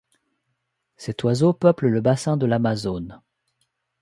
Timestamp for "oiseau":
1.25-1.53